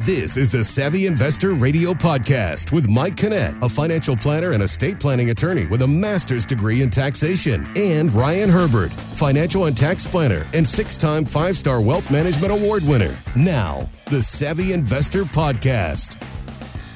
[0.00, 4.98] This is the Savvy Investor Radio Podcast with Mike Kinnett, a financial planner and estate
[4.98, 10.48] planning attorney with a master's degree in taxation, and Ryan Herbert, financial and tax planner
[10.52, 13.16] and six time five star wealth management award winner.
[13.36, 16.20] Now, the Savvy Investor Podcast.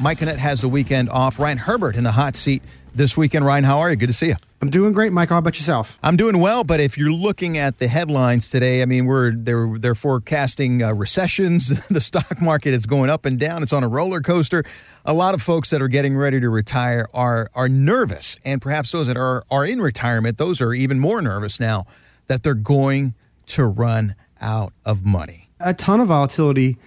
[0.00, 1.38] Mike Kinnett has the weekend off.
[1.38, 2.64] Ryan Herbert in the hot seat
[2.96, 3.46] this weekend.
[3.46, 3.96] Ryan, how are you?
[3.96, 4.47] Good to see you.
[4.61, 5.29] I'm doing great, Mike.
[5.29, 6.00] How about yourself?
[6.02, 9.72] I'm doing well, but if you're looking at the headlines today, I mean, we're they're
[9.79, 11.86] they're forecasting uh, recessions.
[11.88, 13.62] the stock market is going up and down.
[13.62, 14.64] It's on a roller coaster.
[15.04, 18.90] A lot of folks that are getting ready to retire are are nervous, and perhaps
[18.90, 21.86] those that are are in retirement, those are even more nervous now
[22.26, 23.14] that they're going
[23.46, 25.50] to run out of money.
[25.61, 26.79] A ton of volatility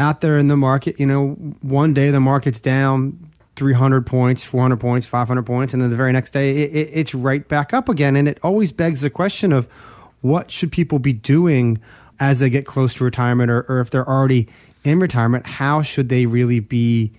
[0.00, 0.98] out there in the market.
[0.98, 3.29] You know, one day the market's down
[3.60, 7.14] 300 points, 400 points, 500 points, and then the very next day it, it, it's
[7.14, 8.16] right back up again.
[8.16, 9.66] And it always begs the question of
[10.22, 11.78] what should people be doing
[12.18, 14.48] as they get close to retirement, or, or if they're already
[14.82, 17.12] in retirement, how should they really be?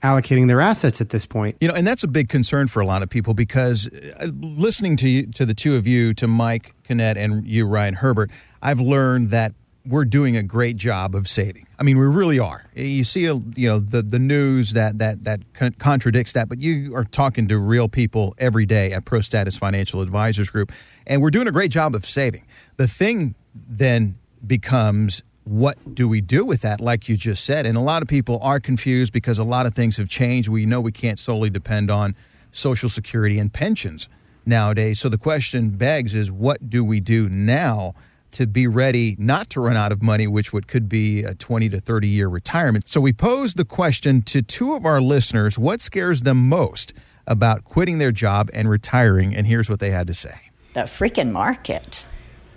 [0.00, 1.56] allocating their assets at this point.
[1.60, 3.90] You know, and that's a big concern for a lot of people because
[4.20, 7.94] uh, listening to you, to the two of you, to Mike Kinnett and you, Ryan
[7.94, 8.30] Herbert,
[8.62, 9.54] I've learned that
[9.88, 11.66] we're doing a great job of saving.
[11.78, 12.66] I mean, we really are.
[12.74, 15.40] You see, uh, you know, the the news that that that
[15.78, 20.02] contradicts that, but you are talking to real people every day at Pro Status Financial
[20.02, 20.72] Advisors Group,
[21.06, 22.46] and we're doing a great job of saving.
[22.76, 27.76] The thing then becomes what do we do with that like you just said and
[27.76, 30.78] a lot of people are confused because a lot of things have changed we know
[30.78, 32.14] we can't solely depend on
[32.50, 34.10] social security and pensions
[34.44, 37.94] nowadays so the question begs is what do we do now
[38.32, 41.68] to be ready not to run out of money, which would could be a 20
[41.70, 42.88] to 30 year retirement.
[42.88, 46.92] So we posed the question to two of our listeners what scares them most
[47.28, 49.36] about quitting their job and retiring?
[49.36, 52.04] And here's what they had to say The freaking market.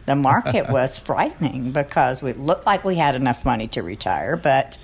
[0.07, 4.77] The market was frightening because we looked like we had enough money to retire, but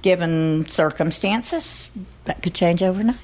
[0.00, 1.90] given circumstances,
[2.24, 3.18] that could change overnight.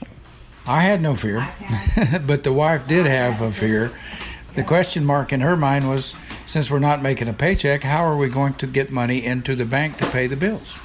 [0.66, 1.46] I had no fear,
[2.26, 3.90] but the wife did have a fear.
[4.54, 6.14] The question mark in her mind was
[6.46, 9.64] since we're not making a paycheck, how are we going to get money into the
[9.64, 10.78] bank to pay the bills?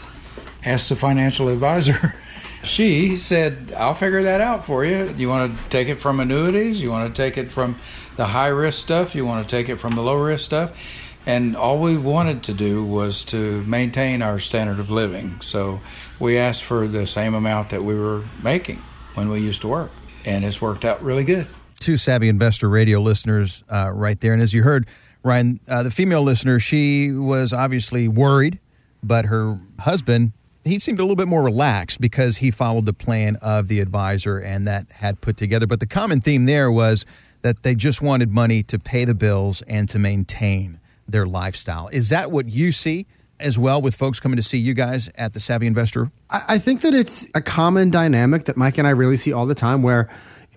[0.65, 2.15] Asked the financial advisor.
[2.63, 5.13] she said, I'll figure that out for you.
[5.15, 6.81] You want to take it from annuities?
[6.81, 7.77] You want to take it from
[8.15, 9.13] the high risk stuff?
[9.13, 11.05] You want to take it from the low risk stuff?
[11.27, 15.41] And all we wanted to do was to maintain our standard of living.
[15.41, 15.81] So
[16.19, 18.81] we asked for the same amount that we were making
[19.13, 19.91] when we used to work.
[20.25, 21.45] And it's worked out really good.
[21.79, 24.33] Two Savvy Investor Radio listeners uh, right there.
[24.33, 24.87] And as you heard,
[25.23, 28.59] Ryan, uh, the female listener, she was obviously worried,
[29.03, 33.37] but her husband, he seemed a little bit more relaxed because he followed the plan
[33.37, 35.67] of the advisor and that had put together.
[35.67, 37.05] But the common theme there was
[37.41, 41.87] that they just wanted money to pay the bills and to maintain their lifestyle.
[41.89, 43.07] Is that what you see?
[43.39, 46.11] as well with folks coming to see you guys at the Savvy Investor?
[46.29, 49.55] I think that it's a common dynamic that Mike and I really see all the
[49.55, 50.09] time where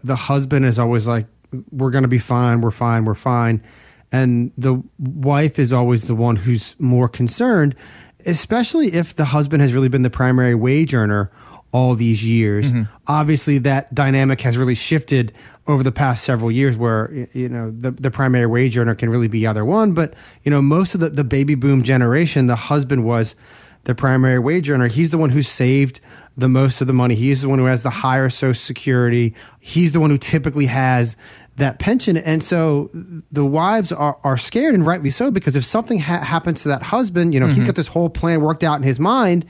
[0.05, 1.27] the husband is always like,
[1.71, 3.63] We're going to be fine, we're fine, we're fine
[4.13, 7.75] and the wife is always the one who's more concerned,
[8.27, 11.33] especially if the husband has really been the primary wage earner
[11.73, 12.73] all these years.
[12.73, 12.83] Mm-hmm.
[13.07, 15.33] Obviously, that dynamic has really shifted
[15.67, 19.29] over the past several years, where you know the, the primary wage earner can really
[19.29, 19.95] be either one.
[19.95, 20.13] But
[20.43, 23.35] you know, most of the, the baby boom generation, the husband was
[23.85, 24.89] the primary wage earner.
[24.89, 26.01] He's the one who saved
[26.37, 27.15] the most of the money.
[27.15, 29.35] He's the one who has the higher Social Security.
[29.61, 31.17] He's the one who typically has
[31.57, 32.17] that pension.
[32.17, 32.91] And so
[33.31, 36.83] the wives are, are scared, and rightly so, because if something ha- happens to that
[36.83, 37.57] husband, you know, mm-hmm.
[37.57, 39.45] he's got this whole plan worked out in his mind.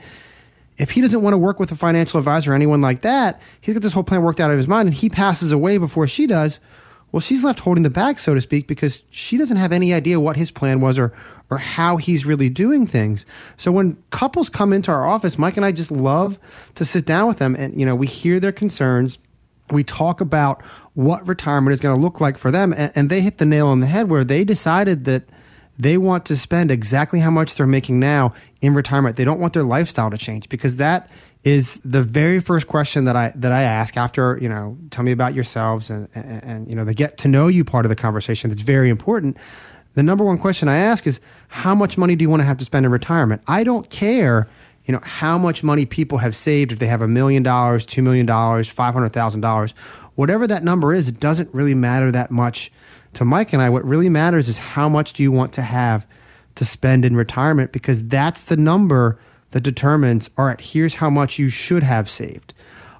[0.77, 3.75] If he doesn't want to work with a financial advisor or anyone like that, he's
[3.75, 6.25] got this whole plan worked out in his mind, and he passes away before she
[6.27, 6.59] does.
[7.13, 10.19] Well, she's left holding the bag, so to speak, because she doesn't have any idea
[10.19, 11.13] what his plan was or
[11.51, 13.23] or how he's really doing things.
[13.55, 16.39] So when couples come into our office, Mike and I just love
[16.73, 19.19] to sit down with them and you know, we hear their concerns.
[19.69, 20.65] We talk about
[20.95, 23.67] what retirement is going to look like for them and, and they hit the nail
[23.67, 25.23] on the head where they decided that
[25.77, 29.15] they want to spend exactly how much they're making now in retirement.
[29.15, 31.09] They don't want their lifestyle to change because that
[31.43, 35.11] is the very first question that I that I ask after you know tell me
[35.11, 37.95] about yourselves and, and, and you know the get to know you part of the
[37.95, 39.37] conversation that's very important.
[39.95, 41.19] The number one question I ask is
[41.49, 43.43] how much money do you want to have to spend in retirement?
[43.47, 44.47] I don't care
[44.85, 48.01] you know how much money people have saved if they have a million dollars, two
[48.01, 49.71] million dollars, five hundred thousand dollars,
[50.15, 51.07] whatever that number is.
[51.07, 52.71] It doesn't really matter that much
[53.13, 53.69] to Mike and I.
[53.69, 56.05] What really matters is how much do you want to have
[56.55, 59.17] to spend in retirement because that's the number
[59.53, 62.55] that determines, all right, here's how much you should have saved.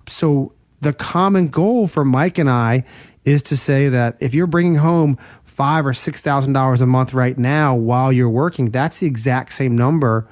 [0.08, 2.84] So the common goal for Mike and I
[3.26, 7.14] is to say that if you're bringing home five or six thousand dollars a month
[7.14, 10.28] right now while you're working, that's the exact same number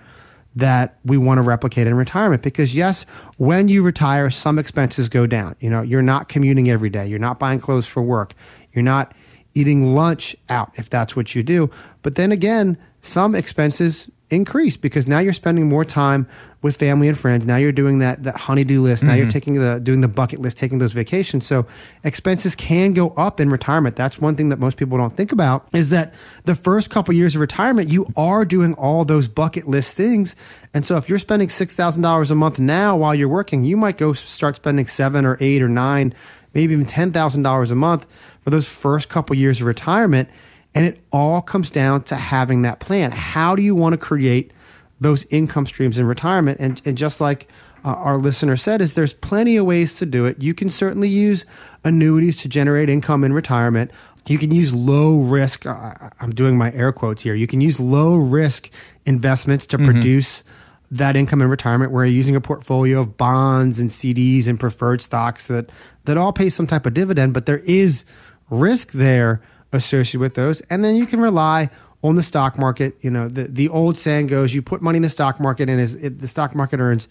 [0.56, 2.44] that we want to replicate in retirement.
[2.44, 3.06] Because yes
[3.38, 5.56] when you retire some expenses go down.
[5.60, 7.08] You know you're not commuting every day.
[7.08, 8.36] You're not buying clothes for work.
[8.74, 9.16] You're not
[9.54, 11.70] eating lunch out if that's what you do
[12.02, 16.28] but then again some expenses increase because now you're spending more time
[16.62, 17.46] with family and friends.
[17.46, 19.04] Now you're doing that that honeydew list.
[19.04, 19.20] Now mm-hmm.
[19.20, 21.46] you're taking the doing the bucket list, taking those vacations.
[21.46, 21.68] So
[22.04, 23.96] expenses can go up in retirement.
[23.96, 26.14] That's one thing that most people don't think about is that
[26.46, 30.36] the first couple years of retirement, you are doing all those bucket list things.
[30.74, 33.76] And so if you're spending six thousand dollars a month now while you're working, you
[33.76, 36.14] might go start spending seven or eight or nine,
[36.54, 38.06] maybe even ten thousand dollars a month
[38.44, 40.30] for those first couple years of retirement
[40.74, 43.12] and it all comes down to having that plan.
[43.12, 44.52] How do you want to create
[45.00, 46.60] those income streams in retirement?
[46.60, 47.50] And, and just like
[47.84, 50.42] uh, our listener said, is there's plenty of ways to do it.
[50.42, 51.46] You can certainly use
[51.84, 53.92] annuities to generate income in retirement.
[54.28, 57.34] You can use low risk, uh, I'm doing my air quotes here.
[57.34, 58.70] You can use low risk
[59.06, 59.86] investments to mm-hmm.
[59.92, 60.44] produce
[60.92, 65.02] that income in retirement where you're using a portfolio of bonds and CDs and preferred
[65.02, 65.72] stocks that,
[66.04, 68.04] that all pay some type of dividend, but there is
[68.50, 69.42] risk there
[69.72, 70.60] associated with those.
[70.62, 71.70] And then you can rely
[72.04, 72.96] on the stock market.
[73.00, 75.80] You know, the, the old saying goes, you put money in the stock market and
[75.80, 77.08] is, it, the stock market earns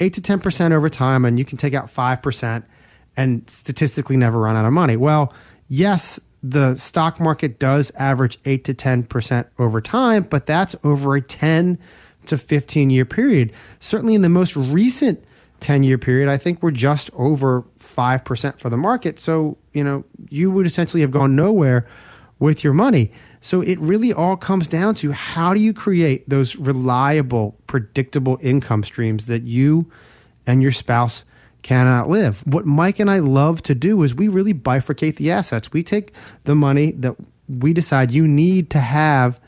[0.00, 2.64] eight to 10% over time and you can take out 5%
[3.16, 4.96] and statistically never run out of money.
[4.96, 5.32] Well,
[5.68, 11.20] yes, the stock market does average 8 to 10% over time, but that's over a
[11.20, 11.78] 10
[12.26, 13.52] to 15 year period.
[13.80, 15.24] Certainly in the most recent
[15.60, 19.20] 10 year period, I think we're just over 5% for the market.
[19.20, 21.86] So, you know, you would essentially have gone nowhere
[22.38, 23.12] with your money.
[23.40, 28.82] So it really all comes down to how do you create those reliable, predictable income
[28.82, 29.90] streams that you
[30.46, 31.24] and your spouse
[31.62, 32.44] cannot live.
[32.46, 35.72] What Mike and I love to do is we really bifurcate the assets.
[35.72, 37.14] We take the money that
[37.48, 39.40] we decide you need to have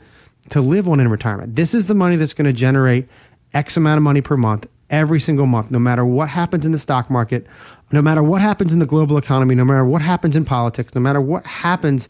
[0.49, 1.55] to live on in retirement.
[1.55, 3.07] This is the money that's going to generate
[3.53, 6.77] X amount of money per month every single month, no matter what happens in the
[6.77, 7.47] stock market,
[7.91, 11.01] no matter what happens in the global economy, no matter what happens in politics, no
[11.01, 12.07] matter what happens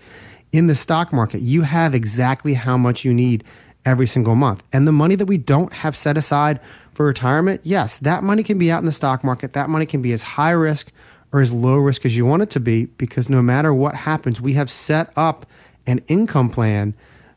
[0.51, 3.43] in the stock market, you have exactly how much you need
[3.85, 4.63] every single month.
[4.73, 6.59] And the money that we don't have set aside
[6.93, 9.53] for retirement, yes, that money can be out in the stock market.
[9.53, 10.91] That money can be as high risk
[11.31, 14.41] or as low risk as you want it to be because no matter what happens,
[14.41, 15.45] we have set up
[15.85, 16.95] an income plan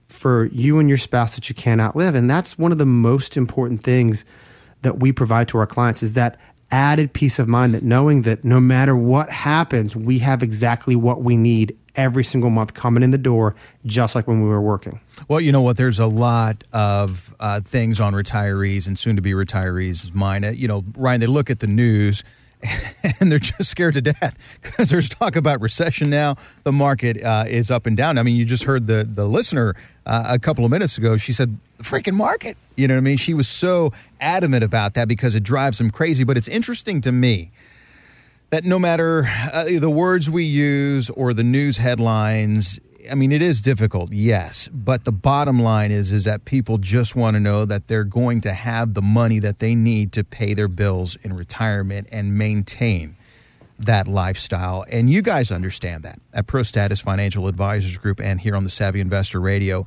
[0.08, 2.14] for you and your spouse that you cannot live.
[2.14, 4.24] And that's one of the most important things
[4.82, 6.38] that we provide to our clients is that
[6.70, 11.22] added peace of mind that knowing that no matter what happens, we have exactly what
[11.22, 15.00] we need every single month coming in the door, just like when we were working.
[15.26, 15.76] Well, you know what?
[15.76, 20.44] There's a lot of uh, things on retirees and soon to be retirees' mind.
[20.44, 22.22] Uh, you know, Ryan, they look at the news
[23.20, 26.36] and they're just scared to death because there's talk about recession now.
[26.64, 28.18] The market uh, is up and down.
[28.18, 29.74] I mean, you just heard the the listener
[30.06, 31.16] uh, a couple of minutes ago.
[31.16, 32.56] She said the freaking market.
[32.76, 33.16] You know what I mean?
[33.16, 36.24] She was so adamant about that because it drives them crazy.
[36.24, 37.50] But it's interesting to me
[38.50, 43.42] that no matter uh, the words we use or the news headlines, I mean, it
[43.42, 47.64] is difficult, yes, but the bottom line is is that people just want to know
[47.64, 51.34] that they're going to have the money that they need to pay their bills in
[51.34, 53.16] retirement and maintain
[53.78, 54.84] that lifestyle.
[54.90, 58.70] And you guys understand that at Pro Status Financial Advisors Group and here on the
[58.70, 59.86] Savvy Investor Radio.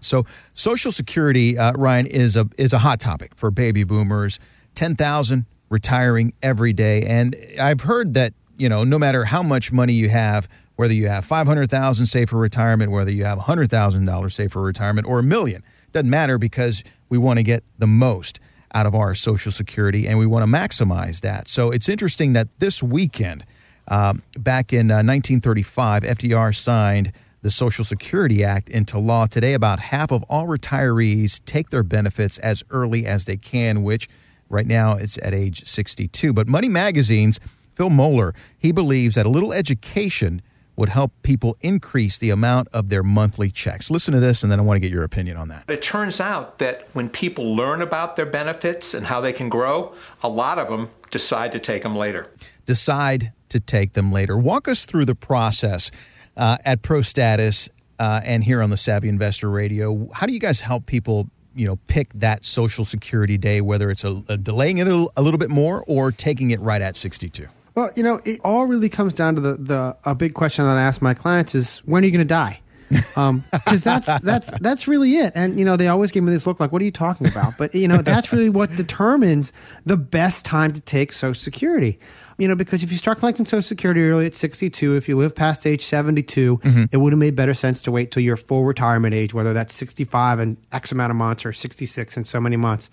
[0.00, 4.38] So, Social Security, uh, Ryan, is a is a hot topic for baby boomers.
[4.74, 9.72] Ten thousand retiring every day, and I've heard that you know no matter how much
[9.72, 14.52] money you have whether you have 500,000 saved for retirement, whether you have $100,000 saved
[14.52, 15.62] for retirement or a million.
[15.92, 18.40] Doesn't matter because we want to get the most
[18.74, 21.48] out of our Social Security and we want to maximize that.
[21.48, 23.44] So it's interesting that this weekend,
[23.88, 27.12] um, back in uh, 1935, FDR signed
[27.42, 29.26] the Social Security Act into law.
[29.26, 34.08] Today, about half of all retirees take their benefits as early as they can, which
[34.48, 36.32] right now it's at age 62.
[36.32, 37.40] But Money Magazine's
[37.74, 40.40] Phil Moeller, he believes that a little education
[40.76, 43.90] would help people increase the amount of their monthly checks.
[43.90, 45.68] Listen to this, and then I want to get your opinion on that.
[45.68, 49.94] It turns out that when people learn about their benefits and how they can grow,
[50.22, 52.30] a lot of them decide to take them later.
[52.64, 54.36] Decide to take them later.
[54.36, 55.90] Walk us through the process
[56.36, 60.08] uh, at ProStatus uh, and here on the Savvy Investor Radio.
[60.12, 61.28] How do you guys help people?
[61.54, 65.20] You know, pick that Social Security day, whether it's a, a delaying it a, a
[65.20, 67.46] little bit more or taking it right at 62.
[67.74, 70.76] Well, you know, it all really comes down to the, the a big question that
[70.76, 72.60] I ask my clients is when are you going to die?
[72.92, 75.32] because um, that's that's that's really it.
[75.34, 77.56] And you know, they always give me this look like, "What are you talking about?"
[77.58, 79.52] But you know, that's really what determines
[79.86, 81.98] the best time to take Social Security.
[82.38, 85.34] You know, because if you start collecting Social Security early at 62, if you live
[85.34, 86.84] past age 72, mm-hmm.
[86.90, 89.74] it would have made better sense to wait till your full retirement age, whether that's
[89.74, 92.90] 65 and X amount of months or 66 and so many months.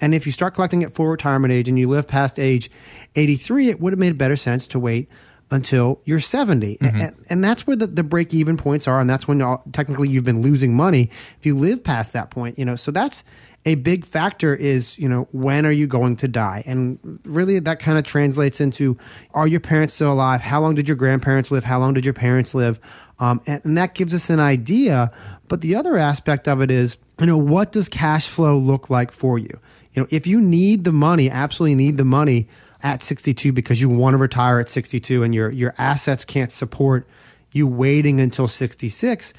[0.00, 2.70] And if you start collecting at full retirement age and you live past age
[3.16, 5.08] 83, it would have made better sense to wait
[5.50, 6.76] until you're 70.
[6.76, 7.00] Mm-hmm.
[7.00, 9.00] And, and, that's where the, the break even points are.
[9.00, 9.40] And that's when
[9.72, 12.76] technically you've been losing money if you live past that point, you know.
[12.76, 13.24] So that's
[13.64, 16.62] a big factor is, you know, when are you going to die?
[16.66, 18.96] And really that kind of translates into
[19.34, 20.42] are your parents still alive?
[20.42, 21.64] How long did your grandparents live?
[21.64, 22.78] How long did your parents live?
[23.18, 25.10] Um, and, and that gives us an idea.
[25.48, 29.10] But the other aspect of it is, you know, what does cash flow look like
[29.10, 29.58] for you?
[29.98, 32.46] You know, if you need the money, absolutely need the money
[32.84, 37.08] at 62 because you want to retire at 62 and your your assets can't support
[37.50, 39.34] you waiting until 66,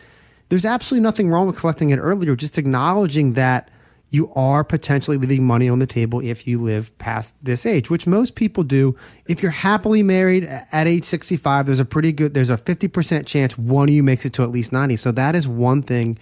[0.49, 2.35] there's absolutely nothing wrong with collecting it earlier.
[2.35, 3.69] Just acknowledging that
[4.09, 8.05] you are potentially leaving money on the table if you live past this age, which
[8.05, 8.97] most people do.
[9.29, 13.57] If you're happily married at age 65, there's a pretty good, there's a 50% chance
[13.57, 14.97] one of you makes it to at least 90.
[14.97, 16.17] So that is one thing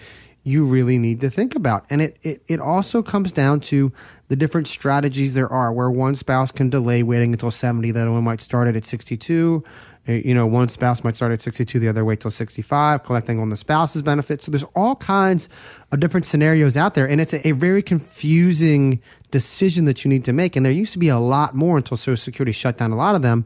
[0.48, 1.86] you really need to think about.
[1.90, 3.92] And it, it, it also comes down to
[4.30, 8.12] the different strategies there are where one spouse can delay waiting until 70, the other
[8.12, 9.64] one might start it at 62.
[10.08, 13.40] Uh, you know, one spouse might start at 62, the other wait till 65, collecting
[13.40, 14.46] on the spouse's benefits.
[14.46, 15.50] So there's all kinds
[15.92, 17.08] of different scenarios out there.
[17.08, 19.02] And it's a, a, very confusing
[19.32, 20.56] decision that you need to make.
[20.56, 23.16] And there used to be a lot more until Social Security shut down a lot
[23.16, 23.46] of them.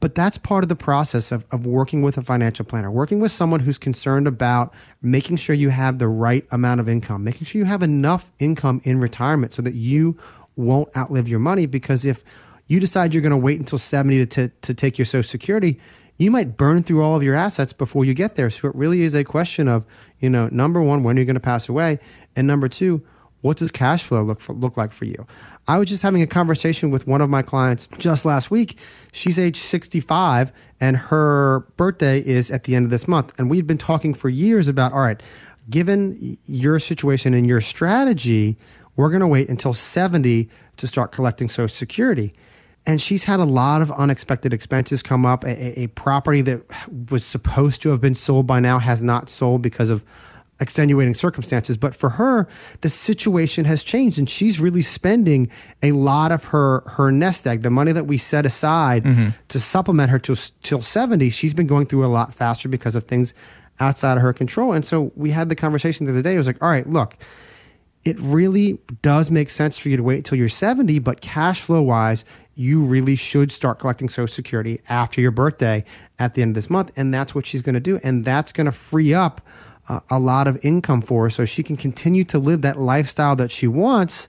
[0.00, 3.30] But that's part of the process of, of working with a financial planner, working with
[3.30, 7.58] someone who's concerned about making sure you have the right amount of income, making sure
[7.58, 10.18] you have enough income in retirement so that you
[10.56, 11.66] won't outlive your money.
[11.66, 12.24] Because if
[12.66, 15.78] you decide you're going to wait until 70 to, to, to take your Social Security,
[16.16, 18.48] you might burn through all of your assets before you get there.
[18.50, 19.84] So it really is a question of,
[20.18, 21.98] you know, number one, when are you going to pass away?
[22.36, 23.02] And number two,
[23.42, 25.26] what does cash flow look for, look like for you?
[25.66, 28.76] I was just having a conversation with one of my clients just last week.
[29.12, 33.38] She's age 65 and her birthday is at the end of this month.
[33.38, 35.22] And we've been talking for years about all right,
[35.68, 38.56] given your situation and your strategy,
[38.96, 42.34] we're going to wait until 70 to start collecting Social Security.
[42.86, 45.44] And she's had a lot of unexpected expenses come up.
[45.44, 46.62] A, a property that
[47.10, 50.02] was supposed to have been sold by now has not sold because of
[50.60, 51.76] extenuating circumstances.
[51.76, 52.46] But for her,
[52.82, 55.50] the situation has changed and she's really spending
[55.82, 59.28] a lot of her, her nest egg, the money that we set aside mm-hmm.
[59.48, 61.30] to supplement her till, till 70.
[61.30, 63.34] She's been going through a lot faster because of things
[63.80, 64.72] outside of her control.
[64.72, 66.34] And so we had the conversation the other day.
[66.34, 67.16] It was like, all right, look,
[68.04, 71.82] it really does make sense for you to wait until you're 70, but cash flow
[71.82, 72.24] wise,
[72.54, 75.84] you really should start collecting Social Security after your birthday
[76.18, 76.92] at the end of this month.
[76.96, 77.98] And that's what she's going to do.
[78.02, 79.40] And that's going to free up
[80.10, 83.50] a lot of income for her so she can continue to live that lifestyle that
[83.50, 84.28] she wants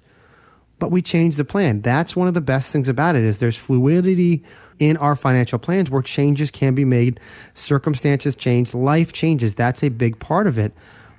[0.79, 3.57] but we change the plan that's one of the best things about it is there's
[3.57, 4.43] fluidity
[4.79, 7.19] in our financial plans where changes can be made
[7.53, 10.73] circumstances change life changes that's a big part of it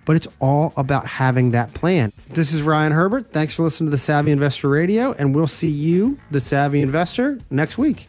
[0.04, 2.12] but it's all about having that plan.
[2.30, 3.30] This is Ryan Herbert.
[3.30, 7.38] Thanks for listening to the Savvy Investor Radio, and we'll see you, the Savvy Investor,
[7.50, 8.08] next week.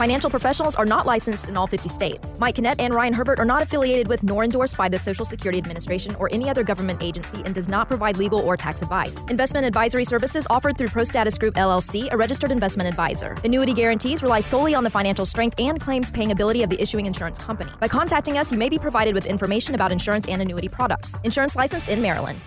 [0.00, 2.38] Financial professionals are not licensed in all 50 states.
[2.38, 5.58] Mike Kinnett and Ryan Herbert are not affiliated with nor endorsed by the Social Security
[5.58, 9.26] Administration or any other government agency and does not provide legal or tax advice.
[9.26, 13.36] Investment advisory services offered through ProStatus Group LLC, a registered investment advisor.
[13.44, 17.04] Annuity guarantees rely solely on the financial strength and claims paying ability of the issuing
[17.04, 17.70] insurance company.
[17.78, 21.20] By contacting us, you may be provided with information about insurance and annuity products.
[21.24, 22.46] Insurance licensed in Maryland.